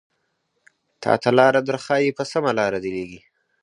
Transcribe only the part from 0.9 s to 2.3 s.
تاته لاره درښايې په